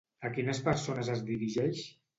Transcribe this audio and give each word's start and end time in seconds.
A 0.29 0.29
quines 0.37 0.61
persones 0.69 1.15
es 1.19 1.23
dirigeix? 1.31 1.89